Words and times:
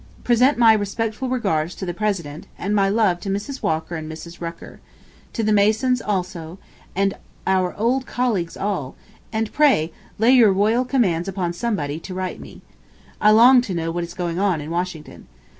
Present 0.23 0.57
my 0.57 0.73
respectful 0.73 1.29
regards 1.29 1.75
to 1.75 1.85
the 1.85 1.93
President, 1.93 2.47
and 2.57 2.73
my 2.73 2.89
love 2.89 3.19
to 3.19 3.29
Mrs. 3.29 3.61
Walker 3.61 3.95
and 3.95 4.09
Miss 4.09 4.41
Rucker. 4.41 4.79
To 5.33 5.43
the 5.43 5.53
Masons 5.53 6.01
also, 6.01 6.57
and 6.95 7.13
our 7.45 7.75
old 7.75 8.07
colleagues 8.07 8.57
all, 8.57 8.95
and 9.31 9.53
pray 9.53 9.93
lay 10.17 10.31
your 10.31 10.51
royal 10.53 10.85
commands 10.85 11.27
upon 11.27 11.53
somebody 11.53 11.99
to 11.99 12.15
write 12.15 12.39
me. 12.41 12.63
I 13.21 13.29
long 13.29 13.61
to 13.61 13.75
know 13.75 13.91
what 13.91 14.03
is 14.03 14.15
going 14.15 14.39
on 14.39 14.59
in 14.59 14.71
Washington. 14.71 15.27